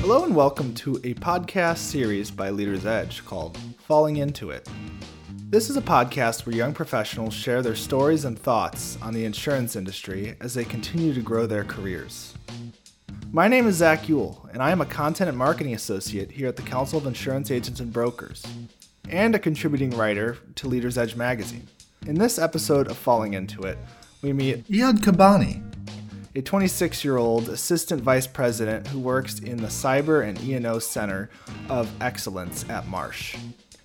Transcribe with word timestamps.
Hello 0.00 0.24
and 0.24 0.36
welcome 0.36 0.74
to 0.74 0.96
a 1.04 1.14
podcast 1.14 1.78
series 1.78 2.30
by 2.30 2.50
Leaders 2.50 2.86
Edge 2.86 3.24
called 3.24 3.58
Falling 3.86 4.16
Into 4.18 4.50
It. 4.50 4.68
This 5.48 5.70
is 5.70 5.76
a 5.76 5.82
podcast 5.82 6.46
where 6.46 6.54
young 6.56 6.72
professionals 6.72 7.34
share 7.34 7.62
their 7.62 7.76
stories 7.76 8.24
and 8.24 8.38
thoughts 8.38 8.98
on 9.00 9.14
the 9.14 9.24
insurance 9.24 9.76
industry 9.76 10.36
as 10.40 10.54
they 10.54 10.64
continue 10.64 11.14
to 11.14 11.20
grow 11.20 11.46
their 11.46 11.64
careers. 11.64 12.34
My 13.32 13.48
name 13.48 13.66
is 13.66 13.76
Zach 13.76 14.08
Yule, 14.08 14.48
and 14.52 14.62
I 14.62 14.70
am 14.70 14.80
a 14.80 14.86
content 14.86 15.28
and 15.28 15.36
marketing 15.36 15.74
associate 15.74 16.30
here 16.30 16.48
at 16.48 16.56
the 16.56 16.62
Council 16.62 16.98
of 16.98 17.06
Insurance 17.06 17.50
Agents 17.50 17.80
and 17.80 17.92
Brokers, 17.92 18.46
and 19.08 19.34
a 19.34 19.38
contributing 19.38 19.90
writer 19.90 20.38
to 20.54 20.68
Leaders 20.68 20.96
Edge 20.96 21.16
magazine. 21.16 21.66
In 22.06 22.16
this 22.16 22.38
episode 22.38 22.88
of 22.88 22.96
Falling 22.96 23.34
Into 23.34 23.62
It, 23.62 23.78
we 24.22 24.32
meet 24.32 24.66
Iyad 24.68 24.98
Kabani, 25.00 25.62
a 26.34 26.42
26 26.42 27.04
year 27.04 27.16
old 27.16 27.48
assistant 27.48 28.02
vice 28.02 28.26
president 28.26 28.86
who 28.88 28.98
works 28.98 29.38
in 29.40 29.58
the 29.58 29.68
Cyber 29.68 30.26
and 30.26 30.40
E&O 30.42 30.78
Center 30.78 31.30
of 31.68 31.90
Excellence 32.00 32.64
at 32.68 32.86
Marsh. 32.88 33.36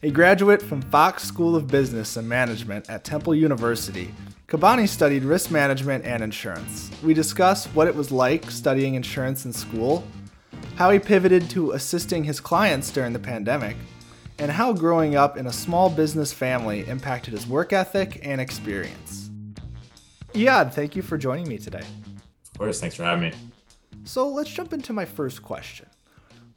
A 0.04 0.10
graduate 0.10 0.62
from 0.62 0.82
Fox 0.82 1.24
School 1.24 1.56
of 1.56 1.68
Business 1.68 2.18
and 2.18 2.28
Management 2.28 2.90
at 2.90 3.04
Temple 3.04 3.36
University, 3.36 4.14
Kabani 4.48 4.88
studied 4.88 5.24
risk 5.24 5.52
management 5.52 6.06
and 6.06 6.24
insurance. 6.24 6.90
We 7.04 7.14
discuss 7.14 7.68
what 7.68 7.88
it 7.88 7.96
was 7.96 8.12
like 8.12 8.50
studying 8.50 8.96
insurance 8.96 9.46
in 9.46 9.54
school, 9.54 10.04
how 10.76 10.90
he 10.90 10.98
pivoted 10.98 11.50
to 11.52 11.72
assisting 11.72 12.24
his 12.24 12.40
clients 12.40 12.90
during 12.90 13.14
the 13.14 13.20
pandemic, 13.20 13.78
and 14.40 14.50
how 14.50 14.74
growing 14.74 15.16
up 15.16 15.38
in 15.38 15.46
a 15.46 15.54
small 15.54 15.90
business 15.90 16.34
family 16.34 16.88
impacted 16.88 17.34
his 17.34 17.46
work 17.46 17.72
ethic 17.72 18.20
and 18.24 18.42
experience. 18.42 19.21
Iyad, 20.34 20.74
thank 20.74 20.96
you 20.96 21.02
for 21.02 21.18
joining 21.18 21.48
me 21.48 21.58
today. 21.58 21.84
Of 22.46 22.58
course, 22.58 22.80
thanks 22.80 22.96
for 22.96 23.04
having 23.04 23.32
me. 23.32 23.34
So 24.06 24.30
let's 24.30 24.50
jump 24.50 24.72
into 24.72 24.94
my 24.94 25.06
first 25.06 25.44
question. 25.44 25.88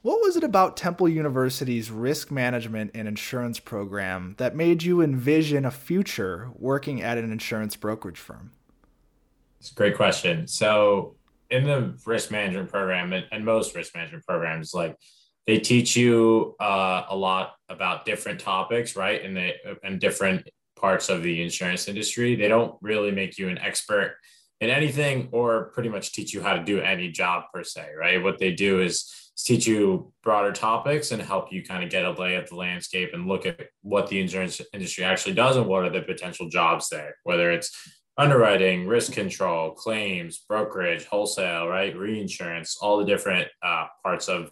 What 0.01 0.21
was 0.21 0.35
it 0.37 0.43
about 0.43 0.77
Temple 0.77 1.09
University's 1.09 1.91
risk 1.91 2.31
management 2.31 2.91
and 2.93 3.07
insurance 3.07 3.59
program 3.59 4.35
that 4.37 4.55
made 4.55 4.83
you 4.83 5.01
envision 5.01 5.65
a 5.65 5.71
future 5.71 6.51
working 6.55 7.01
at 7.01 7.17
an 7.17 7.31
insurance 7.31 7.75
brokerage 7.75 8.19
firm? 8.19 8.51
It's 9.59 9.71
a 9.71 9.75
great 9.75 9.95
question. 9.95 10.47
So, 10.47 11.15
in 11.49 11.63
the 11.63 11.97
risk 12.05 12.31
management 12.31 12.69
program, 12.69 13.13
and, 13.13 13.25
and 13.31 13.43
most 13.43 13.75
risk 13.75 13.95
management 13.95 14.25
programs, 14.25 14.73
like 14.73 14.95
they 15.47 15.59
teach 15.59 15.95
you 15.95 16.55
uh, 16.59 17.03
a 17.09 17.15
lot 17.15 17.55
about 17.67 18.05
different 18.05 18.39
topics, 18.39 18.95
right? 18.95 19.23
And 19.23 19.35
they 19.35 19.55
and 19.83 19.99
different 19.99 20.47
parts 20.75 21.09
of 21.09 21.23
the 21.23 21.41
insurance 21.41 21.87
industry. 21.87 22.35
They 22.35 22.47
don't 22.47 22.75
really 22.81 23.11
make 23.11 23.37
you 23.37 23.49
an 23.49 23.57
expert 23.57 24.17
in 24.61 24.69
anything 24.69 25.29
or 25.31 25.71
pretty 25.73 25.89
much 25.89 26.13
teach 26.13 26.33
you 26.33 26.41
how 26.41 26.53
to 26.53 26.63
do 26.63 26.79
any 26.79 27.09
job 27.09 27.43
per 27.53 27.63
se, 27.63 27.89
right? 27.97 28.23
What 28.23 28.39
they 28.39 28.51
do 28.51 28.81
is 28.81 29.11
teach 29.37 29.67
you 29.67 30.13
broader 30.23 30.51
topics 30.51 31.11
and 31.11 31.21
help 31.21 31.51
you 31.51 31.63
kind 31.63 31.83
of 31.83 31.89
get 31.89 32.05
a 32.05 32.11
lay 32.11 32.35
of 32.35 32.47
the 32.47 32.55
landscape 32.55 33.09
and 33.13 33.27
look 33.27 33.45
at 33.45 33.67
what 33.81 34.07
the 34.07 34.19
insurance 34.19 34.61
industry 34.73 35.03
actually 35.03 35.33
does 35.33 35.57
and 35.57 35.67
what 35.67 35.83
are 35.83 35.89
the 35.89 36.01
potential 36.01 36.47
jobs 36.47 36.87
there, 36.89 37.15
whether 37.23 37.51
it's 37.51 37.71
underwriting, 38.17 38.87
risk 38.87 39.11
control, 39.11 39.71
claims, 39.71 40.45
brokerage, 40.47 41.05
wholesale, 41.05 41.67
right, 41.67 41.95
reinsurance, 41.97 42.77
all 42.81 42.97
the 42.97 43.05
different 43.05 43.47
uh, 43.61 43.87
parts 44.03 44.29
of 44.29 44.51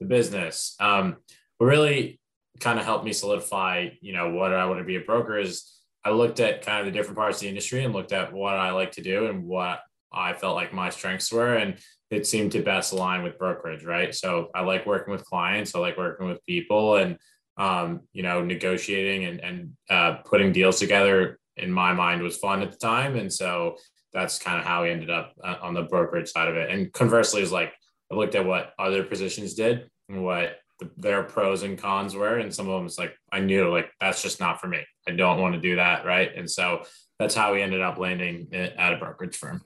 the 0.00 0.06
business. 0.06 0.74
Um, 0.80 1.16
what 1.58 1.68
really 1.68 2.18
kind 2.60 2.78
of 2.78 2.84
helped 2.84 3.04
me 3.04 3.12
solidify, 3.12 3.88
you 4.00 4.12
know, 4.12 4.30
what 4.30 4.52
I 4.52 4.66
want 4.66 4.78
to 4.78 4.84
be 4.84 4.96
a 4.96 5.00
broker 5.00 5.38
is 5.38 5.70
I 6.04 6.10
looked 6.10 6.40
at 6.40 6.64
kind 6.64 6.80
of 6.80 6.86
the 6.86 6.96
different 6.96 7.16
parts 7.16 7.38
of 7.38 7.42
the 7.42 7.48
industry 7.48 7.84
and 7.84 7.94
looked 7.94 8.12
at 8.12 8.32
what 8.32 8.54
I 8.54 8.70
like 8.70 8.92
to 8.92 9.02
do 9.02 9.26
and 9.26 9.44
what 9.44 9.80
I 10.12 10.34
felt 10.34 10.54
like 10.54 10.72
my 10.72 10.90
strengths 10.90 11.32
were. 11.32 11.54
And 11.54 11.76
it 12.10 12.26
seemed 12.26 12.52
to 12.52 12.62
best 12.62 12.92
align 12.92 13.22
with 13.22 13.38
brokerage, 13.38 13.84
right? 13.84 14.14
So 14.14 14.50
I 14.54 14.62
like 14.62 14.86
working 14.86 15.12
with 15.12 15.24
clients, 15.24 15.74
I 15.74 15.80
like 15.80 15.96
working 15.96 16.26
with 16.26 16.44
people 16.46 16.96
and, 16.96 17.18
um, 17.56 18.00
you 18.12 18.22
know, 18.22 18.44
negotiating 18.44 19.24
and, 19.24 19.40
and 19.40 19.72
uh, 19.90 20.18
putting 20.24 20.52
deals 20.52 20.78
together 20.78 21.38
in 21.56 21.72
my 21.72 21.92
mind 21.92 22.22
was 22.22 22.36
fun 22.36 22.62
at 22.62 22.70
the 22.70 22.76
time. 22.76 23.16
And 23.16 23.32
so 23.32 23.76
that's 24.12 24.38
kind 24.38 24.58
of 24.58 24.64
how 24.64 24.82
we 24.82 24.90
ended 24.90 25.10
up 25.10 25.32
uh, 25.42 25.56
on 25.60 25.74
the 25.74 25.82
brokerage 25.82 26.30
side 26.30 26.48
of 26.48 26.56
it. 26.56 26.70
And 26.70 26.92
conversely, 26.92 27.42
is 27.42 27.52
like 27.52 27.72
I 28.12 28.14
looked 28.14 28.34
at 28.34 28.46
what 28.46 28.72
other 28.78 29.02
positions 29.02 29.54
did 29.54 29.88
and 30.08 30.24
what 30.24 30.58
their 30.96 31.22
pros 31.22 31.62
and 31.62 31.78
cons 31.78 32.14
were. 32.14 32.38
And 32.38 32.54
some 32.54 32.68
of 32.68 32.76
them, 32.78 32.86
it's 32.86 32.98
like, 32.98 33.16
I 33.32 33.40
knew 33.40 33.70
like, 33.70 33.90
that's 34.00 34.22
just 34.22 34.40
not 34.40 34.60
for 34.60 34.66
me. 34.66 34.80
I 35.08 35.12
don't 35.12 35.40
want 35.40 35.54
to 35.54 35.60
do 35.60 35.76
that. 35.76 36.04
Right. 36.04 36.34
And 36.34 36.50
so 36.50 36.82
that's 37.18 37.34
how 37.34 37.52
we 37.52 37.62
ended 37.62 37.80
up 37.80 37.98
landing 37.98 38.48
at 38.52 38.92
a 38.92 38.96
brokerage 38.96 39.36
firm. 39.36 39.62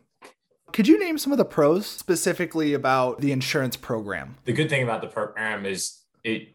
Could 0.72 0.86
you 0.86 0.98
name 0.98 1.16
some 1.16 1.32
of 1.32 1.38
the 1.38 1.46
pros 1.46 1.86
specifically 1.86 2.74
about 2.74 3.20
the 3.22 3.32
insurance 3.32 3.76
program? 3.76 4.36
The 4.44 4.52
good 4.52 4.68
thing 4.68 4.82
about 4.82 5.00
the 5.00 5.08
program 5.08 5.64
is 5.64 5.98
it, 6.22 6.54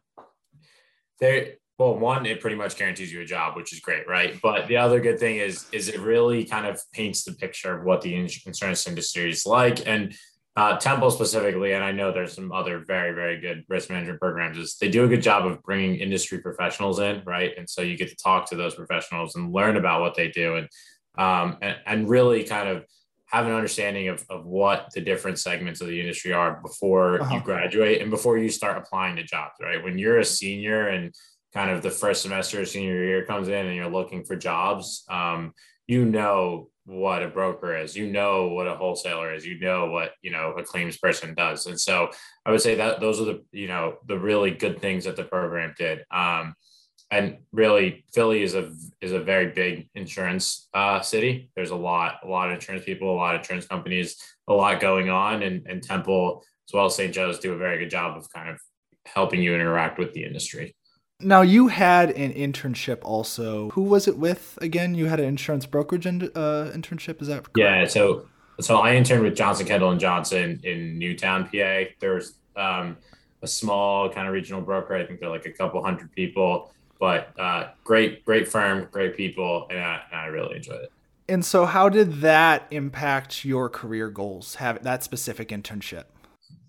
there, 1.19 1.53
well, 1.79 1.97
one, 1.97 2.27
it 2.27 2.39
pretty 2.39 2.55
much 2.55 2.77
guarantees 2.77 3.11
you 3.11 3.21
a 3.21 3.25
job, 3.25 3.55
which 3.55 3.73
is 3.73 3.79
great, 3.79 4.07
right? 4.07 4.39
But 4.39 4.67
the 4.67 4.77
other 4.77 4.99
good 4.99 5.19
thing 5.19 5.37
is, 5.37 5.65
is 5.71 5.89
it 5.89 5.99
really 5.99 6.45
kind 6.45 6.67
of 6.67 6.79
paints 6.91 7.23
the 7.23 7.33
picture 7.33 7.75
of 7.75 7.85
what 7.85 8.01
the 8.01 8.13
insurance 8.13 8.87
industry 8.87 9.31
is 9.31 9.47
like. 9.47 9.87
And 9.87 10.13
uh, 10.55 10.77
Temple 10.77 11.09
specifically, 11.09 11.73
and 11.73 11.83
I 11.83 11.91
know 11.91 12.11
there's 12.11 12.33
some 12.33 12.51
other 12.51 12.79
very, 12.79 13.13
very 13.13 13.39
good 13.39 13.65
risk 13.69 13.89
management 13.89 14.19
programs, 14.19 14.57
is 14.57 14.77
they 14.79 14.89
do 14.89 15.03
a 15.03 15.07
good 15.07 15.23
job 15.23 15.47
of 15.47 15.63
bringing 15.63 15.95
industry 15.95 16.39
professionals 16.39 16.99
in, 16.99 17.23
right? 17.25 17.51
And 17.57 17.67
so 17.67 17.81
you 17.81 17.97
get 17.97 18.09
to 18.09 18.15
talk 18.15 18.49
to 18.49 18.55
those 18.55 18.75
professionals 18.75 19.35
and 19.35 19.51
learn 19.51 19.77
about 19.77 20.01
what 20.01 20.15
they 20.15 20.29
do 20.29 20.55
and, 20.55 20.69
um, 21.17 21.57
and, 21.61 21.77
and 21.87 22.09
really 22.09 22.43
kind 22.43 22.69
of 22.69 22.85
have 23.25 23.47
an 23.47 23.51
understanding 23.51 24.09
of, 24.09 24.23
of 24.29 24.45
what 24.45 24.89
the 24.93 25.01
different 25.01 25.39
segments 25.39 25.81
of 25.81 25.87
the 25.87 25.99
industry 25.99 26.33
are 26.33 26.59
before 26.61 27.19
uh-huh. 27.19 27.33
you 27.33 27.41
graduate 27.41 27.99
and 27.99 28.11
before 28.11 28.37
you 28.37 28.49
start 28.49 28.77
applying 28.77 29.15
to 29.15 29.23
jobs, 29.23 29.55
right? 29.59 29.83
When 29.83 29.97
you're 29.97 30.19
a 30.19 30.25
senior 30.25 30.89
and 30.89 31.11
kind 31.51 31.71
of 31.71 31.81
the 31.81 31.89
first 31.89 32.21
semester 32.21 32.63
senior 32.63 33.03
year 33.03 33.25
comes 33.25 33.47
in 33.47 33.65
and 33.65 33.75
you're 33.75 33.89
looking 33.89 34.23
for 34.23 34.35
jobs, 34.35 35.03
um, 35.09 35.53
you 35.87 36.05
know 36.05 36.69
what 36.85 37.23
a 37.23 37.27
broker 37.27 37.77
is. 37.77 37.95
You 37.95 38.11
know 38.11 38.47
what 38.49 38.67
a 38.67 38.75
wholesaler 38.75 39.33
is. 39.33 39.45
You 39.45 39.59
know 39.59 39.89
what 39.89 40.13
you 40.21 40.31
know 40.31 40.53
a 40.57 40.63
claims 40.63 40.97
person 40.97 41.33
does. 41.33 41.65
And 41.67 41.79
so 41.79 42.09
i 42.45 42.51
would 42.51 42.61
say 42.61 42.75
that 42.75 42.99
those 42.99 43.21
are 43.21 43.25
the 43.25 43.43
you 43.51 43.67
know 43.67 43.95
the 44.07 44.19
really 44.19 44.51
good 44.51 44.81
things 44.81 45.05
that 45.05 45.15
the 45.15 45.23
program 45.23 45.73
did. 45.77 46.03
Um, 46.11 46.55
and 47.11 47.37
really 47.51 48.05
philly 48.13 48.41
is 48.41 48.55
a 48.55 48.71
is 49.01 49.11
a 49.11 49.19
very 49.19 49.51
big 49.51 49.87
insurance 49.95 50.67
uh, 50.73 50.99
city. 51.01 51.51
There's 51.55 51.71
a 51.71 51.75
lot 51.75 52.19
a 52.23 52.27
lot 52.27 52.49
of 52.49 52.55
insurance 52.55 52.85
people 52.85 53.13
a 53.13 53.15
lot 53.15 53.35
of 53.35 53.41
insurance 53.41 53.67
companies 53.67 54.17
a 54.47 54.53
lot 54.53 54.81
going 54.81 55.09
on. 55.09 55.43
And, 55.43 55.65
and 55.67 55.81
temple 55.81 56.43
as 56.67 56.73
well 56.73 56.85
as 56.85 56.95
st 56.95 57.13
joe's 57.13 57.39
do 57.39 57.53
a 57.53 57.57
very 57.57 57.79
good 57.79 57.89
job 57.89 58.17
of 58.17 58.31
kind 58.31 58.49
of 58.49 58.59
helping 59.05 59.41
you 59.41 59.53
interact 59.53 59.99
with 59.99 60.13
the 60.13 60.23
industry 60.23 60.75
now 61.23 61.41
you 61.41 61.67
had 61.67 62.11
an 62.11 62.33
internship 62.33 62.99
also. 63.01 63.69
Who 63.71 63.83
was 63.83 64.07
it 64.07 64.17
with 64.17 64.57
again? 64.61 64.95
You 64.95 65.07
had 65.07 65.19
an 65.19 65.25
insurance 65.25 65.65
brokerage 65.65 66.05
in, 66.05 66.23
uh, 66.35 66.71
internship. 66.73 67.21
Is 67.21 67.27
that 67.27 67.43
correct? 67.43 67.57
Yeah. 67.57 67.85
So 67.87 68.25
so 68.59 68.77
I 68.77 68.95
interned 68.95 69.23
with 69.23 69.35
Johnson 69.35 69.65
Kendall 69.65 69.91
and 69.91 69.99
Johnson 69.99 70.59
in 70.63 70.97
Newtown, 70.99 71.45
PA. 71.45 71.83
There's 71.99 72.33
um, 72.55 72.97
a 73.41 73.47
small 73.47 74.09
kind 74.09 74.27
of 74.27 74.33
regional 74.33 74.61
broker. 74.61 74.95
I 74.95 75.05
think 75.05 75.19
they're 75.19 75.29
like 75.29 75.45
a 75.45 75.51
couple 75.51 75.83
hundred 75.83 76.11
people, 76.13 76.71
but 76.99 77.37
uh, 77.39 77.69
great 77.83 78.23
great 78.25 78.47
firm, 78.47 78.87
great 78.91 79.17
people, 79.17 79.67
and 79.69 79.79
I, 79.79 80.01
and 80.11 80.19
I 80.19 80.25
really 80.27 80.57
enjoyed 80.57 80.83
it. 80.83 80.91
And 81.29 81.43
so, 81.45 81.65
how 81.65 81.89
did 81.89 82.21
that 82.21 82.67
impact 82.69 83.45
your 83.45 83.69
career 83.69 84.09
goals? 84.09 84.55
Have 84.55 84.83
that 84.83 85.03
specific 85.03 85.49
internship? 85.49 86.05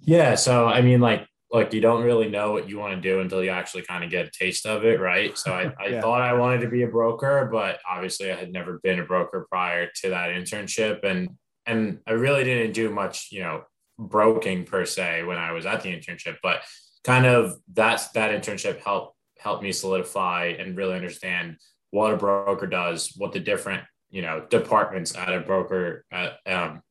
Yeah. 0.03 0.35
So 0.35 0.67
I 0.67 0.81
mean, 0.81 1.01
like 1.01 1.27
look, 1.55 1.73
you 1.73 1.81
don't 1.81 2.03
really 2.03 2.29
know 2.29 2.51
what 2.51 2.69
you 2.69 2.79
want 2.79 2.95
to 2.95 3.01
do 3.01 3.21
until 3.21 3.43
you 3.43 3.51
actually 3.51 3.83
kind 3.83 4.03
of 4.03 4.11
get 4.11 4.27
a 4.27 4.31
taste 4.31 4.67
of 4.67 4.85
it, 4.85 4.99
right? 4.99 5.39
So 5.39 5.53
I, 5.53 5.73
I 5.81 5.87
yeah. 5.87 6.01
thought 6.01 6.21
I 6.21 6.33
wanted 6.33 6.63
to 6.63 6.69
be 6.69 6.83
a 6.83 6.89
broker, 6.89 7.49
but 7.51 7.79
obviously 7.89 8.33
I 8.33 8.35
had 8.37 8.53
never 8.53 8.81
been 8.83 8.99
a 8.99 9.05
broker 9.05 9.47
prior 9.49 9.89
to 10.03 10.11
that 10.11 10.31
internship. 10.31 11.05
And 11.05 11.31
and 11.65 12.01
I 12.07 12.13
really 12.13 12.45
didn't 12.45 12.73
do 12.73 12.91
much, 12.91 13.29
you 13.31 13.41
know, 13.41 13.63
broking 13.99 14.65
per 14.65 14.85
se 14.85 15.23
when 15.23 15.39
I 15.39 15.53
was 15.53 15.65
at 15.65 15.83
the 15.83 15.89
internship, 15.91 16.37
but 16.43 16.63
kind 17.05 17.25
of 17.25 17.55
that's 17.73 18.09
that 18.09 18.33
internship 18.33 18.81
helped 18.81 19.17
helped 19.39 19.63
me 19.63 19.71
solidify 19.71 20.57
and 20.59 20.77
really 20.77 20.95
understand 20.95 21.57
what 21.91 22.13
a 22.13 22.17
broker 22.17 22.67
does, 22.67 23.15
what 23.17 23.33
the 23.33 23.39
different, 23.39 23.85
you 24.11 24.23
know, 24.23 24.45
departments 24.51 25.15
at 25.15 25.33
a 25.33 25.39
broker, 25.39 26.05
uh, 26.11 26.31
um, 26.47 26.83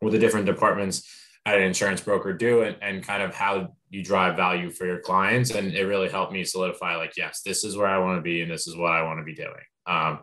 what 0.00 0.12
the 0.12 0.18
different 0.18 0.44
departments 0.44 0.98
at 0.98 1.25
an 1.54 1.62
insurance 1.62 2.00
broker 2.00 2.32
do 2.32 2.62
and, 2.62 2.76
and 2.82 3.02
kind 3.02 3.22
of 3.22 3.34
how 3.34 3.74
you 3.88 4.02
drive 4.02 4.36
value 4.36 4.70
for 4.70 4.84
your 4.84 5.00
clients. 5.00 5.50
And 5.50 5.72
it 5.72 5.86
really 5.86 6.08
helped 6.08 6.32
me 6.32 6.44
solidify 6.44 6.96
like, 6.96 7.16
yes, 7.16 7.42
this 7.42 7.64
is 7.64 7.76
where 7.76 7.86
I 7.86 7.98
want 7.98 8.18
to 8.18 8.22
be 8.22 8.42
and 8.42 8.50
this 8.50 8.66
is 8.66 8.76
what 8.76 8.92
I 8.92 9.02
want 9.02 9.20
to 9.20 9.24
be 9.24 9.34
doing. 9.34 9.54
Um, 9.86 10.20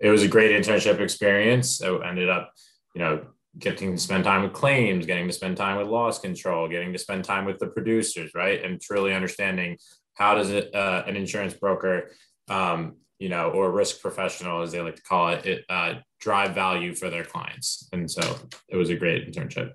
it 0.00 0.10
was 0.10 0.22
a 0.22 0.28
great 0.28 0.50
internship 0.50 1.00
experience. 1.00 1.78
So 1.78 1.98
ended 1.98 2.28
up, 2.28 2.52
you 2.94 3.00
know, 3.00 3.24
getting 3.56 3.92
to 3.92 3.98
spend 3.98 4.24
time 4.24 4.42
with 4.42 4.52
claims, 4.52 5.06
getting 5.06 5.28
to 5.28 5.32
spend 5.32 5.56
time 5.56 5.78
with 5.78 5.86
loss 5.86 6.18
control, 6.18 6.68
getting 6.68 6.92
to 6.92 6.98
spend 6.98 7.24
time 7.24 7.44
with 7.44 7.60
the 7.60 7.68
producers, 7.68 8.32
right? 8.34 8.64
And 8.64 8.80
truly 8.80 9.14
understanding 9.14 9.78
how 10.14 10.34
does 10.34 10.50
it, 10.50 10.74
uh, 10.74 11.04
an 11.06 11.14
insurance 11.14 11.54
broker 11.54 12.10
um, 12.48 12.96
you 13.20 13.28
know, 13.28 13.50
or 13.50 13.70
risk 13.70 14.00
professional, 14.00 14.62
as 14.62 14.72
they 14.72 14.80
like 14.80 14.96
to 14.96 15.02
call 15.02 15.28
it, 15.28 15.46
it 15.46 15.64
uh, 15.68 15.94
drive 16.20 16.54
value 16.54 16.94
for 16.94 17.10
their 17.10 17.24
clients. 17.24 17.88
And 17.92 18.10
so 18.10 18.36
it 18.68 18.76
was 18.76 18.90
a 18.90 18.96
great 18.96 19.32
internship. 19.32 19.72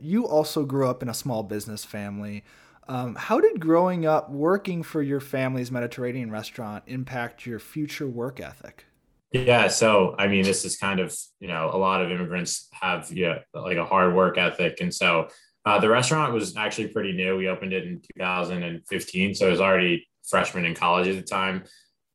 You 0.00 0.26
also 0.26 0.64
grew 0.64 0.88
up 0.88 1.02
in 1.02 1.08
a 1.08 1.14
small 1.14 1.42
business 1.42 1.84
family. 1.84 2.44
Um, 2.88 3.14
how 3.14 3.40
did 3.40 3.60
growing 3.60 4.06
up 4.06 4.30
working 4.30 4.82
for 4.82 5.00
your 5.00 5.20
family's 5.20 5.70
Mediterranean 5.70 6.30
restaurant 6.30 6.84
impact 6.86 7.46
your 7.46 7.58
future 7.58 8.08
work 8.08 8.40
ethic? 8.40 8.86
Yeah, 9.32 9.68
so 9.68 10.16
I 10.18 10.26
mean, 10.26 10.42
this 10.42 10.64
is 10.64 10.76
kind 10.76 10.98
of 10.98 11.16
you 11.38 11.46
know 11.46 11.70
a 11.72 11.78
lot 11.78 12.02
of 12.02 12.10
immigrants 12.10 12.68
have 12.72 13.10
yeah 13.12 13.38
like 13.54 13.76
a 13.76 13.84
hard 13.84 14.14
work 14.14 14.38
ethic, 14.38 14.80
and 14.80 14.92
so 14.92 15.28
uh, 15.64 15.78
the 15.78 15.88
restaurant 15.88 16.32
was 16.32 16.56
actually 16.56 16.88
pretty 16.88 17.12
new. 17.12 17.36
We 17.36 17.48
opened 17.48 17.72
it 17.72 17.84
in 17.84 18.00
2015, 18.18 19.34
so 19.36 19.46
I 19.46 19.50
was 19.50 19.60
already 19.60 20.08
freshman 20.28 20.64
in 20.64 20.74
college 20.74 21.06
at 21.06 21.14
the 21.14 21.22
time. 21.22 21.64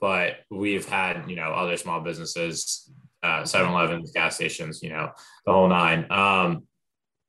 But 0.01 0.39
we've 0.51 0.87
had 0.87 1.29
you 1.29 1.37
know 1.37 1.51
other 1.53 1.77
small 1.77 2.01
businesses, 2.01 2.91
uh, 3.23 3.43
7-Elevens, 3.43 4.11
gas 4.11 4.35
stations, 4.35 4.83
you 4.83 4.89
know 4.89 5.11
the 5.45 5.53
whole 5.53 5.69
nine. 5.69 6.11
Um, 6.11 6.63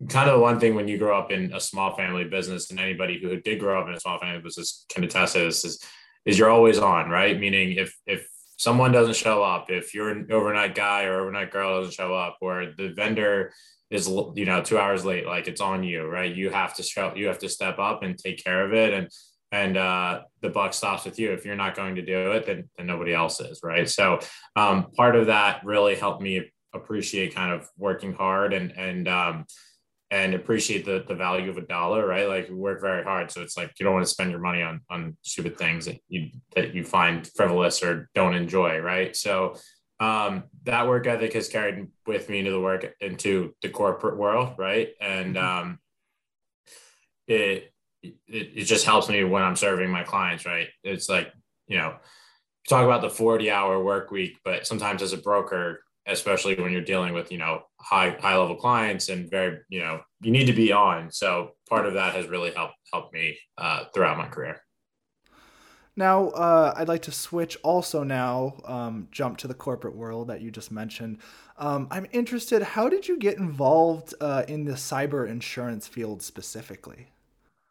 kind 0.09 0.29
of 0.29 0.41
one 0.41 0.61
thing 0.61 0.75
when 0.75 0.89
you 0.89 0.99
grow 0.99 1.19
up 1.19 1.31
in 1.31 1.53
a 1.55 1.61
small 1.61 1.97
family 1.97 2.25
business, 2.25 2.71
and 2.71 2.79
anybody 2.79 3.19
who 3.21 3.41
did 3.41 3.59
grow 3.59 3.81
up 3.81 3.89
in 3.89 3.95
a 3.95 4.01
small 4.01 4.19
family 4.19 4.43
business 4.43 4.85
can 4.89 5.05
attest 5.05 5.35
to 5.35 5.41
this 5.41 5.65
is 5.65 5.83
is 6.25 6.39
you're 6.39 6.51
always 6.51 6.79
on, 6.79 7.09
right? 7.09 7.39
Meaning 7.39 7.73
if 7.73 7.97
if 8.07 8.29
someone 8.57 8.93
doesn't 8.93 9.17
show 9.17 9.43
up, 9.43 9.71
if 9.71 9.95
you're 9.95 10.11
an 10.11 10.29
overnight 10.31 10.75
guy 10.75 11.05
or 11.05 11.21
overnight 11.21 11.51
girl 11.51 11.79
doesn't 11.79 11.95
show 11.95 12.15
up, 12.15 12.39
or 12.41 12.73
the 12.77 12.93
vendor 12.95 13.53
is 13.91 14.09
you 14.09 14.45
know 14.45 14.63
two 14.63 14.79
hours 14.79 15.05
late, 15.05 15.27
like 15.27 15.49
it's 15.49 15.61
on 15.61 15.83
you, 15.83 16.07
right? 16.07 16.35
You 16.35 16.51
have 16.51 16.75
to 16.75 16.83
show, 16.83 17.15
you 17.15 17.29
have 17.29 17.39
to 17.39 17.49
step 17.49 17.79
up 17.79 18.03
and 18.03 18.19
take 18.19 18.43
care 18.43 18.65
of 18.65 18.75
it, 18.75 18.93
and 18.93 19.09
and 19.53 19.77
uh, 19.77 20.23
the 20.43 20.51
buck 20.51 20.75
stops 20.75 21.05
with 21.05 21.19
you. 21.19 21.33
If 21.33 21.45
you're 21.45 21.57
not 21.57 21.77
going 21.77 21.95
to 21.95 22.03
do 22.03 22.33
it, 22.33 22.47
then, 22.47 22.69
then 22.77 22.87
nobody 22.87 23.15
else 23.15 23.41
is, 23.41 23.61
right? 23.63 23.89
So 23.89 24.19
um, 24.57 24.91
part 24.97 25.17
of 25.17 25.27
that 25.27 25.65
really 25.65 25.95
helped 25.95 26.21
me 26.21 26.51
appreciate 26.75 27.35
kind 27.35 27.53
of 27.53 27.69
working 27.79 28.13
hard 28.13 28.53
and 28.53 28.73
and 28.73 29.09
um, 29.09 29.47
and 30.11 30.35
appreciate 30.35 30.85
the, 30.85 31.05
the 31.07 31.15
value 31.15 31.51
of 31.51 31.59
a 31.59 31.63
dollar, 31.63 32.07
right? 32.07 32.29
Like 32.29 32.49
we 32.49 32.55
work 32.55 32.81
very 32.81 33.03
hard. 33.03 33.31
So 33.31 33.43
it's 33.43 33.57
like 33.57 33.73
you 33.79 33.85
don't 33.85 33.95
want 33.95 34.07
to 34.07 34.11
spend 34.11 34.31
your 34.31 34.41
money 34.41 34.63
on 34.63 34.81
on 34.89 35.17
stupid 35.23 35.59
things 35.59 35.87
that 35.87 35.99
you 36.09 36.31
that 36.55 36.75
you 36.75 36.85
find 36.85 37.29
frivolous 37.35 37.83
or 37.83 38.09
don't 38.15 38.35
enjoy, 38.35 38.79
right? 38.79 39.17
So 39.17 39.57
um, 39.99 40.45
that 40.65 40.87
work 40.87 41.07
ethic 41.07 41.33
has 41.33 41.49
carried 41.49 41.89
with 42.07 42.29
me 42.29 42.41
into 42.41 42.53
the 42.53 42.61
work 42.61 42.95
into 43.01 43.55
the 43.63 43.69
corporate 43.69 44.17
world, 44.17 44.55
right? 44.59 44.91
And 45.01 45.37
mm-hmm. 45.37 45.59
um, 45.69 45.79
it, 47.27 47.73
it 48.03 48.13
it 48.29 48.65
just 48.65 48.87
helps 48.87 49.09
me 49.09 49.25
when 49.25 49.43
I'm 49.43 49.57
serving 49.57 49.91
my 49.91 50.05
clients, 50.05 50.47
right? 50.47 50.69
It's 50.85 51.09
like 51.09 51.33
you 51.67 51.79
know, 51.79 51.97
talk 52.69 52.85
about 52.85 53.01
the 53.01 53.11
40 53.11 53.51
hour 53.51 53.83
work 53.83 54.11
week, 54.11 54.39
but 54.45 54.67
sometimes 54.67 55.03
as 55.03 55.13
a 55.13 55.19
broker, 55.19 55.81
especially 56.07 56.55
when 56.55 56.73
you're 56.73 56.81
dealing 56.81 57.13
with 57.13 57.31
you 57.33 57.39
know 57.39 57.63
high 57.81 58.11
high 58.21 58.37
level 58.37 58.57
clients 58.57 59.09
and 59.09 59.31
very 59.31 59.59
you 59.69 59.81
know 59.81 60.01
you 60.21 60.31
need 60.31 60.47
to 60.47 60.53
be 60.53 60.73
on 60.73 61.11
so 61.11 61.51
part 61.69 61.87
of 61.87 61.95
that 61.95 62.15
has 62.15 62.27
really 62.29 62.53
helped 62.53 62.75
helped 62.93 63.13
me 63.13 63.37
uh, 63.59 63.85
throughout 63.95 64.17
my 64.17 64.27
career 64.27 64.61
now 65.97 66.29
uh, 66.29 66.75
i'd 66.77 66.89
like 66.89 67.03
to 67.03 67.13
switch 67.13 67.57
also 67.63 68.03
now 68.03 68.57
um, 68.65 69.09
jump 69.11 69.37
to 69.37 69.49
the 69.49 69.55
corporate 69.55 69.97
world 69.97 70.29
that 70.29 70.41
you 70.41 70.51
just 70.51 70.71
mentioned 70.71 71.19
um, 71.59 71.89
i'm 71.91 72.07
interested 72.13 72.63
how 72.63 72.89
did 72.89 73.09
you 73.09 73.19
get 73.19 73.39
involved 73.39 74.15
uh, 74.21 74.45
in 74.49 74.65
the 74.65 74.73
cyber 74.73 75.29
insurance 75.29 75.87
field 75.87 76.23
specifically 76.23 77.09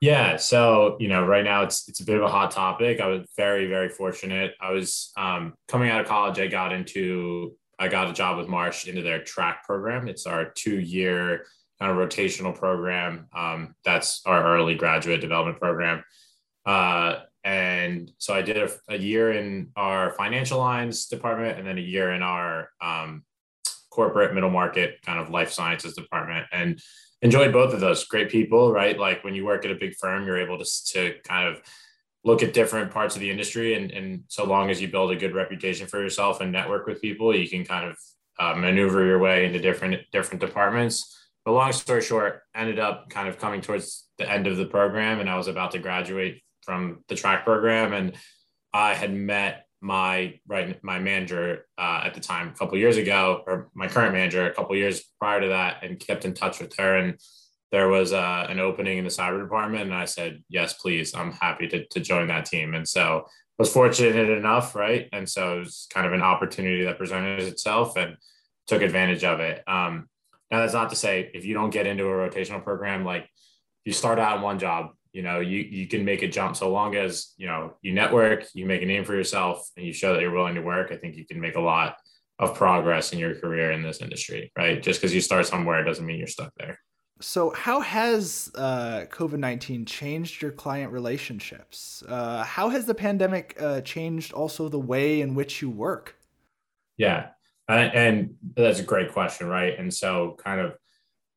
yeah, 0.01 0.35
so 0.35 0.97
you 0.99 1.07
know, 1.07 1.25
right 1.25 1.43
now 1.43 1.63
it's 1.63 1.87
it's 1.87 2.01
a 2.01 2.05
bit 2.05 2.17
of 2.17 2.21
a 2.21 2.27
hot 2.27 2.51
topic. 2.51 2.99
I 2.99 3.07
was 3.07 3.25
very 3.37 3.65
very 3.67 3.89
fortunate. 3.89 4.53
I 4.61 4.71
was 4.71 5.11
um, 5.17 5.53
coming 5.67 5.89
out 5.89 6.01
of 6.01 6.05
college. 6.05 6.37
I 6.37 6.47
got 6.47 6.73
into 6.73 7.55
I 7.79 7.87
got 7.87 8.09
a 8.09 8.13
job 8.13 8.37
with 8.37 8.47
Marsh 8.47 8.87
into 8.87 9.01
their 9.01 9.23
track 9.23 9.65
program. 9.65 10.07
It's 10.07 10.25
our 10.25 10.45
two 10.45 10.79
year 10.79 11.45
kind 11.79 11.91
of 11.91 11.97
rotational 11.97 12.55
program. 12.55 13.27
Um, 13.33 13.75
that's 13.83 14.21
our 14.25 14.55
early 14.55 14.75
graduate 14.75 15.21
development 15.21 15.59
program. 15.59 16.03
Uh, 16.65 17.19
and 17.43 18.11
so 18.17 18.33
I 18.33 18.41
did 18.41 18.57
a, 18.57 18.71
a, 18.89 18.97
year 18.97 19.33
in 19.33 19.69
our 19.75 20.11
financial 20.11 20.57
lines 20.57 21.05
department 21.05 21.59
and 21.59 21.67
then 21.67 21.77
a 21.77 21.81
year 21.81 22.11
in 22.11 22.23
our 22.23 22.69
um, 22.81 23.23
corporate 23.91 24.33
middle 24.33 24.49
market 24.49 24.99
kind 25.05 25.19
of 25.19 25.29
life 25.29 25.51
sciences 25.51 25.93
department 25.93 26.47
and 26.51 26.81
enjoyed 27.21 27.53
both 27.53 27.73
of 27.73 27.79
those 27.79 28.05
great 28.05 28.29
people, 28.29 28.71
right? 28.71 28.97
Like 28.97 29.23
when 29.23 29.35
you 29.35 29.45
work 29.45 29.63
at 29.63 29.71
a 29.71 29.75
big 29.75 29.95
firm, 29.95 30.25
you're 30.25 30.39
able 30.39 30.57
to, 30.57 30.65
to 30.93 31.13
kind 31.23 31.47
of 31.47 31.61
look 32.25 32.43
at 32.43 32.53
different 32.53 32.91
parts 32.91 33.15
of 33.15 33.21
the 33.21 33.31
industry 33.31 33.75
and, 33.75 33.91
and 33.91 34.23
so 34.27 34.43
long 34.43 34.69
as 34.69 34.81
you 34.81 34.89
build 34.89 35.11
a 35.11 35.15
good 35.15 35.33
reputation 35.33 35.87
for 35.87 36.01
yourself 36.01 36.41
and 36.41 36.51
network 36.51 36.85
with 36.85 37.01
people 37.01 37.33
you 37.33 37.47
can 37.47 37.63
kind 37.63 37.89
of 37.89 37.97
uh, 38.37 38.53
maneuver 38.53 39.05
your 39.05 39.19
way 39.19 39.45
into 39.45 39.59
different 39.59 40.01
different 40.11 40.41
departments. 40.41 41.17
But 41.45 41.53
long 41.53 41.71
story 41.71 42.01
short 42.01 42.41
ended 42.53 42.79
up 42.79 43.09
kind 43.09 43.29
of 43.29 43.37
coming 43.37 43.61
towards 43.61 44.05
the 44.17 44.29
end 44.29 44.47
of 44.47 44.57
the 44.57 44.65
program 44.65 45.19
and 45.19 45.29
i 45.29 45.37
was 45.37 45.47
about 45.47 45.71
to 45.71 45.79
graduate 45.79 46.41
from 46.61 47.03
the 47.07 47.15
track 47.15 47.43
program 47.43 47.93
and 47.93 48.13
i 48.73 48.93
had 48.93 49.13
met 49.13 49.65
my 49.81 50.39
right 50.47 50.83
my 50.83 50.99
manager 50.99 51.65
uh, 51.77 52.01
at 52.05 52.13
the 52.13 52.19
time 52.19 52.49
a 52.49 52.53
couple 52.53 52.77
years 52.77 52.97
ago 52.97 53.43
or 53.45 53.69
my 53.73 53.87
current 53.87 54.13
manager 54.13 54.47
a 54.47 54.53
couple 54.53 54.75
years 54.75 55.03
prior 55.19 55.41
to 55.41 55.49
that 55.49 55.83
and 55.83 55.99
kept 55.99 56.25
in 56.25 56.33
touch 56.33 56.59
with 56.59 56.75
her 56.77 56.97
and 56.97 57.19
there 57.71 57.89
was 57.89 58.13
uh, 58.13 58.45
an 58.49 58.59
opening 58.59 58.97
in 58.97 59.03
the 59.03 59.09
cyber 59.09 59.41
department 59.41 59.83
and 59.83 59.93
i 59.93 60.05
said 60.05 60.43
yes 60.49 60.73
please 60.73 61.13
i'm 61.15 61.31
happy 61.33 61.67
to, 61.67 61.85
to 61.87 61.99
join 61.99 62.27
that 62.27 62.45
team. 62.45 62.73
And 62.73 62.87
so 62.87 63.27
was 63.57 63.71
fortunate 63.71 64.29
enough 64.29 64.75
right? 64.75 65.07
And 65.13 65.29
so 65.29 65.57
it 65.57 65.59
was 65.59 65.87
kind 65.89 66.05
of 66.05 66.13
an 66.13 66.21
opportunity 66.21 66.83
that 66.83 66.97
presented 66.97 67.41
itself 67.41 67.95
and 67.95 68.17
took 68.67 68.81
advantage 68.81 69.23
of 69.23 69.39
it. 69.39 69.63
Um, 69.67 70.09
now 70.51 70.59
that's 70.59 70.73
not 70.73 70.89
to 70.89 70.95
say 70.95 71.31
if 71.33 71.45
you 71.45 71.53
don't 71.53 71.69
get 71.69 71.87
into 71.87 72.05
a 72.05 72.07
rotational 72.07 72.63
program 72.63 73.05
like 73.05 73.29
you 73.83 73.93
start 73.93 74.19
out 74.19 74.37
in 74.37 74.41
one 74.41 74.59
job 74.59 74.91
you 75.13 75.21
know 75.21 75.39
you 75.39 75.59
you 75.59 75.87
can 75.87 76.03
make 76.03 76.23
a 76.23 76.27
jump. 76.27 76.55
So 76.55 76.71
long 76.71 76.95
as 76.95 77.33
you 77.37 77.47
know 77.47 77.75
you 77.81 77.93
network 77.93 78.45
you 78.53 78.65
make 78.65 78.81
a 78.81 78.85
name 78.85 79.05
for 79.05 79.15
yourself 79.15 79.69
and 79.77 79.85
you 79.85 79.93
show 79.93 80.13
that 80.13 80.21
you're 80.21 80.31
willing 80.31 80.55
to 80.55 80.61
work 80.61 80.91
i 80.91 80.97
think 80.97 81.15
you 81.15 81.25
can 81.25 81.39
make 81.39 81.55
a 81.55 81.61
lot 81.61 81.95
of 82.37 82.53
progress 82.53 83.13
in 83.13 83.19
your 83.19 83.33
career 83.35 83.71
in 83.71 83.81
this 83.81 84.01
industry 84.01 84.51
right? 84.57 84.83
Just 84.83 84.99
because 84.99 85.15
you 85.15 85.21
start 85.21 85.45
somewhere 85.45 85.83
doesn't 85.85 86.05
mean 86.05 86.17
you're 86.17 86.27
stuck 86.27 86.51
there 86.57 86.79
so, 87.21 87.51
how 87.51 87.79
has 87.79 88.51
uh, 88.55 89.05
COVID 89.09 89.39
19 89.39 89.85
changed 89.85 90.41
your 90.41 90.51
client 90.51 90.91
relationships? 90.91 92.03
Uh, 92.07 92.43
how 92.43 92.69
has 92.69 92.85
the 92.85 92.95
pandemic 92.95 93.55
uh, 93.59 93.81
changed 93.81 94.33
also 94.33 94.67
the 94.67 94.79
way 94.79 95.21
in 95.21 95.33
which 95.33 95.61
you 95.61 95.69
work? 95.69 96.15
Yeah, 96.97 97.27
and 97.69 98.35
that's 98.55 98.79
a 98.79 98.83
great 98.83 99.13
question, 99.13 99.47
right? 99.47 99.77
And 99.77 99.93
so, 99.93 100.35
kind 100.43 100.59
of 100.59 100.75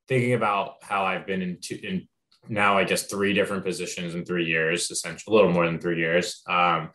thinking 0.08 0.34
about 0.34 0.76
how 0.82 1.04
I've 1.04 1.26
been 1.26 1.42
in, 1.42 1.58
two, 1.61 1.78
in 1.82 2.08
now, 2.49 2.78
I 2.78 2.85
guess, 2.85 3.04
three 3.04 3.32
different 3.32 3.64
positions 3.64 4.14
in 4.14 4.25
three 4.25 4.47
years, 4.47 4.90
essentially 4.90 5.32
a 5.32 5.37
little 5.37 5.52
more 5.52 5.66
than 5.66 5.78
three 5.78 5.99
years. 5.99 6.42
Um, 6.49 6.90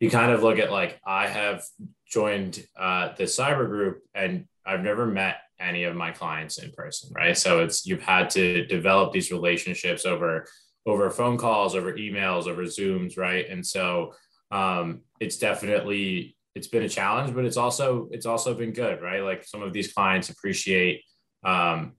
you 0.00 0.10
kind 0.10 0.32
of 0.32 0.42
look 0.42 0.58
at 0.58 0.70
like, 0.70 1.00
I 1.06 1.28
have 1.28 1.64
joined 2.06 2.64
uh, 2.76 3.10
the 3.16 3.24
cyber 3.24 3.66
group 3.68 4.02
and 4.14 4.46
I've 4.66 4.82
never 4.82 5.06
met 5.06 5.36
any 5.62 5.84
of 5.84 5.94
my 5.94 6.10
clients 6.10 6.58
in 6.58 6.70
person, 6.72 7.10
right? 7.14 7.36
So 7.36 7.60
it's 7.60 7.86
you've 7.86 8.02
had 8.02 8.30
to 8.30 8.66
develop 8.66 9.12
these 9.12 9.30
relationships 9.30 10.04
over 10.04 10.46
over 10.84 11.10
phone 11.10 11.38
calls, 11.38 11.74
over 11.74 11.92
emails, 11.92 12.46
over 12.46 12.62
Zooms, 12.62 13.16
right? 13.16 13.48
And 13.48 13.64
so 13.64 14.14
um, 14.50 15.02
it's 15.20 15.38
definitely 15.38 16.36
it's 16.54 16.66
been 16.66 16.82
a 16.82 16.88
challenge, 16.88 17.34
but 17.34 17.44
it's 17.44 17.56
also 17.56 18.08
it's 18.10 18.26
also 18.26 18.54
been 18.54 18.72
good, 18.72 19.00
right? 19.00 19.22
Like 19.22 19.44
some 19.44 19.62
of 19.62 19.72
these 19.72 19.92
clients 19.92 20.28
appreciate 20.28 21.02
um, 21.44 21.92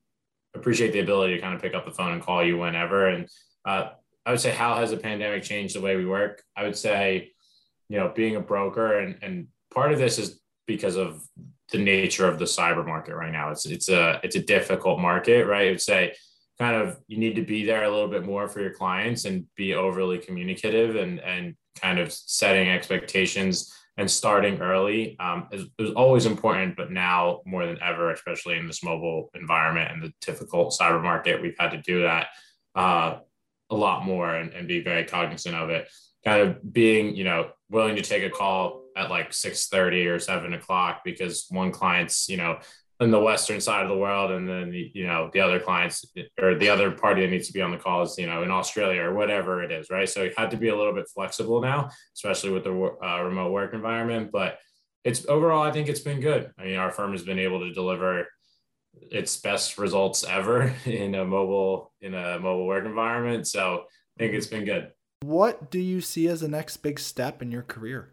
appreciate 0.55 0.91
the 0.93 0.99
ability 0.99 1.35
to 1.35 1.41
kind 1.41 1.55
of 1.55 1.61
pick 1.61 1.73
up 1.73 1.85
the 1.85 1.91
phone 1.91 2.13
and 2.13 2.21
call 2.21 2.43
you 2.43 2.57
whenever. 2.57 3.07
And 3.07 3.27
uh, 3.65 3.89
I 4.25 4.31
would 4.31 4.39
say, 4.39 4.51
how 4.51 4.75
has 4.75 4.91
the 4.91 4.97
pandemic 4.97 5.43
changed 5.43 5.75
the 5.75 5.81
way 5.81 5.95
we 5.95 6.05
work? 6.05 6.43
I 6.55 6.63
would 6.63 6.77
say, 6.77 7.31
you 7.89 7.99
know, 7.99 8.11
being 8.13 8.35
a 8.35 8.41
broker 8.41 8.99
and 8.99 9.17
and 9.21 9.47
part 9.73 9.91
of 9.91 9.99
this 9.99 10.19
is 10.19 10.39
because 10.67 10.95
of 10.95 11.23
the 11.73 11.79
nature 11.79 12.27
of 12.27 12.37
the 12.39 12.45
cyber 12.45 12.85
market 12.85 13.15
right 13.15 13.31
now. 13.31 13.49
It's 13.49 13.65
it's 13.65 13.89
a 13.89 14.19
it's 14.23 14.37
a 14.37 14.43
difficult 14.43 14.99
market, 14.99 15.45
right? 15.47 15.67
I 15.67 15.71
would 15.71 15.81
say 15.81 16.13
kind 16.59 16.75
of 16.75 16.99
you 17.07 17.17
need 17.17 17.35
to 17.35 17.41
be 17.41 17.65
there 17.65 17.83
a 17.83 17.89
little 17.91 18.07
bit 18.07 18.23
more 18.23 18.47
for 18.47 18.61
your 18.61 18.73
clients 18.73 19.25
and 19.25 19.45
be 19.57 19.73
overly 19.73 20.19
communicative 20.19 20.95
and 20.95 21.19
and 21.19 21.55
kind 21.81 21.99
of 21.99 22.13
setting 22.13 22.69
expectations 22.69 23.73
and 23.97 24.09
starting 24.09 24.59
early 24.59 25.17
um, 25.19 25.47
is, 25.51 25.65
is 25.77 25.91
always 25.91 26.25
important, 26.25 26.75
but 26.75 26.91
now 26.91 27.41
more 27.45 27.65
than 27.65 27.81
ever, 27.81 28.11
especially 28.11 28.57
in 28.57 28.67
this 28.67 28.83
mobile 28.83 29.29
environment 29.35 29.91
and 29.91 30.01
the 30.01 30.11
difficult 30.21 30.75
cyber 30.79 31.01
market, 31.01 31.41
we've 31.41 31.57
had 31.59 31.71
to 31.71 31.81
do 31.81 32.01
that 32.01 32.27
uh, 32.75 33.17
a 33.69 33.75
lot 33.75 34.03
more 34.03 34.35
and, 34.35 34.51
and 34.53 34.67
be 34.67 34.81
very 34.81 35.03
cognizant 35.03 35.55
of 35.55 35.69
it. 35.69 35.87
Kind 36.25 36.41
of 36.41 36.73
being, 36.73 37.15
you 37.15 37.23
know, 37.23 37.49
willing 37.69 37.95
to 37.95 38.01
take 38.01 38.23
a 38.23 38.29
call 38.29 38.83
at 38.95 39.09
like 39.09 39.31
6.30 39.31 40.07
or 40.07 40.19
7 40.19 40.53
o'clock 40.53 41.01
because 41.03 41.47
one 41.49 41.71
client's 41.71 42.29
you 42.29 42.37
know 42.37 42.59
in 42.99 43.09
the 43.09 43.19
western 43.19 43.59
side 43.59 43.81
of 43.81 43.89
the 43.89 43.97
world 43.97 44.29
and 44.29 44.47
then 44.47 44.69
the, 44.69 44.91
you 44.93 45.07
know 45.07 45.31
the 45.33 45.39
other 45.39 45.59
clients 45.59 46.05
or 46.39 46.53
the 46.53 46.69
other 46.69 46.91
party 46.91 47.21
that 47.21 47.31
needs 47.31 47.47
to 47.47 47.53
be 47.53 47.61
on 47.61 47.71
the 47.71 47.77
call 47.77 48.03
is 48.03 48.15
you 48.19 48.27
know 48.27 48.43
in 48.43 48.51
australia 48.51 49.01
or 49.01 49.15
whatever 49.15 49.63
it 49.63 49.71
is 49.71 49.89
right 49.89 50.07
so 50.07 50.21
you 50.21 50.31
had 50.37 50.51
to 50.51 50.57
be 50.57 50.67
a 50.67 50.77
little 50.77 50.93
bit 50.93 51.09
flexible 51.11 51.59
now 51.59 51.89
especially 52.15 52.51
with 52.51 52.63
the 52.63 52.69
uh, 52.71 53.23
remote 53.23 53.51
work 53.51 53.73
environment 53.73 54.29
but 54.31 54.59
it's 55.03 55.27
overall, 55.27 55.63
I 55.63 55.71
think 55.71 55.89
it's 55.89 55.99
been 55.99 56.21
good. 56.21 56.51
I 56.57 56.65
mean, 56.65 56.75
our 56.77 56.91
firm 56.91 57.11
has 57.11 57.23
been 57.23 57.39
able 57.39 57.59
to 57.59 57.73
deliver 57.73 58.27
its 58.93 59.37
best 59.37 59.77
results 59.77 60.23
ever 60.23 60.73
in 60.85 61.15
a 61.15 61.25
mobile 61.25 61.91
in 62.01 62.13
a 62.13 62.39
mobile 62.39 62.67
work 62.67 62.85
environment. 62.85 63.47
So 63.47 63.83
I 64.17 64.23
think 64.23 64.33
it's 64.33 64.47
been 64.47 64.65
good. 64.65 64.91
What 65.23 65.71
do 65.71 65.79
you 65.79 66.01
see 66.01 66.27
as 66.27 66.41
the 66.41 66.49
next 66.49 66.77
big 66.77 66.99
step 66.99 67.41
in 67.41 67.49
your 67.49 67.61
career? 67.61 68.11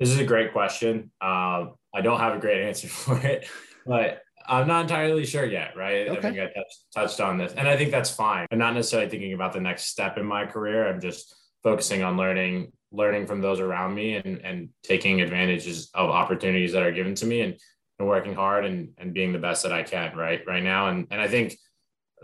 This 0.00 0.08
is 0.08 0.18
a 0.18 0.24
great 0.24 0.52
question. 0.52 1.10
Um, 1.20 1.74
I 1.94 2.00
don't 2.02 2.18
have 2.18 2.34
a 2.34 2.40
great 2.40 2.62
answer 2.66 2.88
for 2.88 3.18
it, 3.18 3.46
but 3.84 4.22
I'm 4.46 4.66
not 4.66 4.82
entirely 4.82 5.26
sure 5.26 5.44
yet, 5.44 5.76
right? 5.76 6.08
Okay. 6.08 6.16
I 6.16 6.20
think 6.20 6.38
I 6.38 6.46
touched, 6.46 6.84
touched 6.94 7.20
on 7.20 7.36
this, 7.36 7.52
and 7.52 7.68
I 7.68 7.76
think 7.76 7.90
that's 7.90 8.10
fine. 8.10 8.46
I'm 8.50 8.58
not 8.58 8.74
necessarily 8.74 9.10
thinking 9.10 9.34
about 9.34 9.52
the 9.52 9.60
next 9.60 9.84
step 9.88 10.16
in 10.16 10.24
my 10.24 10.46
career. 10.46 10.88
I'm 10.88 11.00
just 11.00 11.34
focusing 11.62 12.02
on 12.02 12.16
learning, 12.16 12.72
learning 12.90 13.26
from 13.26 13.42
those 13.42 13.60
around 13.60 13.94
me, 13.94 14.14
and 14.16 14.40
and 14.42 14.70
taking 14.82 15.20
advantages 15.20 15.90
of 15.92 16.08
opportunities 16.08 16.72
that 16.72 16.82
are 16.82 16.92
given 16.92 17.14
to 17.16 17.26
me, 17.26 17.42
and, 17.42 17.58
and 17.98 18.08
working 18.08 18.34
hard 18.34 18.64
and 18.64 18.90
and 18.96 19.12
being 19.12 19.32
the 19.32 19.38
best 19.38 19.62
that 19.64 19.72
I 19.72 19.82
can, 19.82 20.16
right, 20.16 20.40
right 20.46 20.62
now. 20.62 20.88
And 20.88 21.06
and 21.10 21.20
I 21.20 21.28
think 21.28 21.54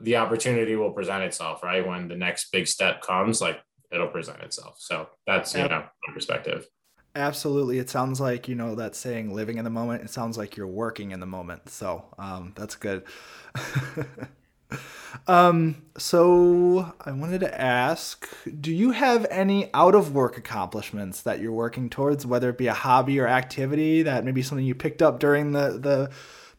the 0.01 0.17
opportunity 0.17 0.75
will 0.75 0.93
present 0.93 1.23
itself, 1.23 1.63
right, 1.63 1.87
when 1.87 2.09
the 2.09 2.17
next 2.17 2.51
big 2.51 2.67
step 2.67 3.03
comes. 3.03 3.43
Like 3.43 3.61
it'll 3.93 4.09
present 4.09 4.41
itself. 4.41 4.77
So 4.79 5.09
that's 5.27 5.55
you 5.55 5.69
know 5.69 5.85
my 6.07 6.15
perspective. 6.15 6.67
Absolutely. 7.15 7.79
It 7.79 7.91
sounds 7.91 8.21
like, 8.21 8.49
you 8.49 8.55
know, 8.55 8.75
that 8.75 8.97
saying 8.97 9.35
living 9.35 9.59
in 9.59 9.65
the 9.65 9.71
moment. 9.71 10.03
It 10.03 10.11
sounds 10.11 10.39
like 10.39 10.57
you're 10.57 10.67
working 10.67 11.11
in 11.11 11.21
the 11.21 11.27
moment. 11.27 11.69
So 11.69 12.07
um, 12.19 12.55
that's 12.57 12.75
good. 12.75 13.05
um, 15.27 15.83
so 15.99 16.95
I 17.05 17.13
wanted 17.13 17.41
to 17.41 17.61
ask 17.61 18.27
do 18.61 18.73
you 18.73 18.93
have 18.93 19.27
any 19.31 19.69
out 19.75 19.95
of 19.95 20.15
work 20.15 20.39
accomplishments 20.39 21.21
that 21.23 21.39
you're 21.41 21.53
working 21.53 21.91
towards, 21.91 22.25
whether 22.25 22.49
it 22.49 22.57
be 22.57 22.69
a 22.69 22.75
hobby 22.75 23.21
or 23.21 23.29
activity 23.29 24.03
that 24.03 24.25
maybe 24.25 24.41
something 24.41 24.65
you 24.65 24.75
picked 24.75 25.03
up 25.03 25.21
during 25.21 25.53
the, 25.53 25.79
the 25.79 26.11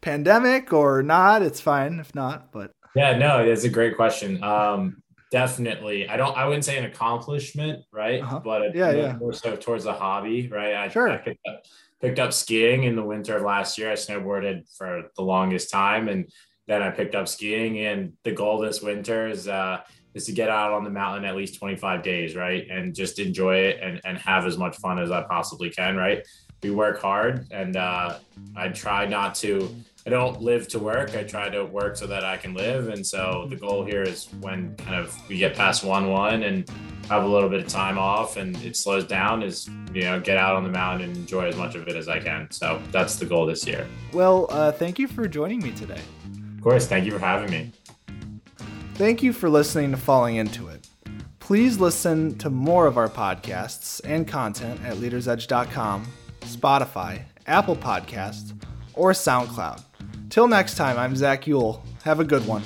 pandemic 0.02 0.72
or 0.72 1.02
not? 1.02 1.42
It's 1.42 1.60
fine 1.60 1.98
if 1.98 2.14
not, 2.14 2.52
but. 2.52 2.70
Yeah, 2.94 3.18
no, 3.18 3.40
it's 3.40 3.64
a 3.64 3.68
great 3.68 3.96
question. 3.96 4.40
Um, 4.44 5.02
definitely 5.34 6.08
i 6.08 6.16
don't 6.16 6.36
i 6.36 6.46
wouldn't 6.46 6.64
say 6.64 6.78
an 6.78 6.84
accomplishment 6.84 7.82
right? 7.90 8.22
Uh-huh. 8.22 8.38
but 8.38 8.72
yeah, 8.72 8.92
yeah. 8.92 9.16
more 9.16 9.32
so 9.32 9.56
towards 9.56 9.84
a 9.84 9.92
hobby 9.92 10.46
right? 10.46 10.74
I, 10.74 10.88
sure. 10.88 11.08
I 11.10 11.16
picked, 11.16 11.44
up, 11.48 11.64
picked 12.00 12.20
up 12.20 12.32
skiing 12.32 12.84
in 12.84 12.94
the 12.94 13.02
winter 13.02 13.38
of 13.38 13.42
last 13.42 13.76
year. 13.76 13.90
I 13.90 13.94
snowboarded 13.94 14.62
for 14.78 15.10
the 15.16 15.22
longest 15.22 15.72
time 15.72 16.08
and 16.08 16.30
then 16.68 16.82
i 16.82 16.88
picked 16.88 17.16
up 17.16 17.26
skiing 17.26 17.80
and 17.80 18.12
the 18.22 18.30
goal 18.30 18.60
this 18.60 18.80
winter 18.80 19.26
is 19.26 19.48
uh 19.48 19.80
is 20.14 20.26
to 20.26 20.32
get 20.32 20.50
out 20.50 20.72
on 20.72 20.84
the 20.84 20.90
mountain 20.90 21.24
at 21.24 21.34
least 21.34 21.58
25 21.58 22.04
days 22.04 22.36
right? 22.36 22.68
And 22.70 22.94
just 22.94 23.18
enjoy 23.18 23.56
it 23.56 23.80
and, 23.82 24.00
and 24.04 24.16
have 24.18 24.46
as 24.46 24.56
much 24.56 24.76
fun 24.76 25.00
as 25.00 25.10
i 25.10 25.22
possibly 25.22 25.68
can 25.68 25.96
right? 25.96 26.24
We 26.62 26.70
work 26.70 27.00
hard 27.00 27.48
and 27.50 27.74
uh 27.74 28.18
i 28.54 28.68
try 28.68 29.04
not 29.04 29.34
to 29.42 29.74
I 30.06 30.10
don't 30.10 30.42
live 30.42 30.68
to 30.68 30.78
work. 30.78 31.16
I 31.16 31.22
try 31.22 31.48
to 31.48 31.64
work 31.64 31.96
so 31.96 32.06
that 32.06 32.24
I 32.24 32.36
can 32.36 32.52
live. 32.52 32.88
And 32.88 33.06
so 33.06 33.46
the 33.48 33.56
goal 33.56 33.84
here 33.84 34.02
is 34.02 34.28
when 34.40 34.74
kind 34.76 34.96
of 34.96 35.16
we 35.28 35.38
get 35.38 35.56
past 35.56 35.82
one 35.82 36.10
one 36.10 36.42
and 36.42 36.68
have 37.08 37.24
a 37.24 37.26
little 37.26 37.48
bit 37.48 37.60
of 37.60 37.68
time 37.68 37.96
off 37.98 38.36
and 38.36 38.56
it 38.62 38.76
slows 38.76 39.04
down 39.04 39.42
is 39.42 39.68
you 39.92 40.02
know 40.02 40.20
get 40.20 40.36
out 40.36 40.56
on 40.56 40.64
the 40.64 40.70
mountain 40.70 41.08
and 41.08 41.16
enjoy 41.16 41.46
as 41.46 41.56
much 41.56 41.74
of 41.74 41.88
it 41.88 41.96
as 41.96 42.08
I 42.08 42.20
can. 42.20 42.50
So 42.50 42.82
that's 42.92 43.16
the 43.16 43.24
goal 43.24 43.46
this 43.46 43.66
year. 43.66 43.86
Well, 44.12 44.46
uh, 44.50 44.72
thank 44.72 44.98
you 44.98 45.08
for 45.08 45.26
joining 45.26 45.60
me 45.60 45.72
today. 45.72 46.00
Of 46.56 46.62
course, 46.62 46.86
thank 46.86 47.06
you 47.06 47.12
for 47.12 47.18
having 47.18 47.50
me. 47.50 47.72
Thank 48.94 49.22
you 49.22 49.32
for 49.32 49.48
listening 49.48 49.90
to 49.90 49.96
Falling 49.96 50.36
Into 50.36 50.68
It. 50.68 50.86
Please 51.40 51.80
listen 51.80 52.38
to 52.38 52.48
more 52.48 52.86
of 52.86 52.96
our 52.96 53.08
podcasts 53.08 54.00
and 54.04 54.26
content 54.26 54.80
at 54.84 54.96
leadersedge.com, 54.96 56.06
Spotify, 56.40 57.22
Apple 57.46 57.76
Podcasts, 57.76 58.54
or 58.94 59.12
SoundCloud. 59.12 59.82
Till 60.30 60.48
next 60.48 60.76
time, 60.76 60.98
I'm 60.98 61.14
Zach 61.16 61.46
Yule. 61.46 61.82
Have 62.04 62.20
a 62.20 62.24
good 62.24 62.46
one. 62.46 62.62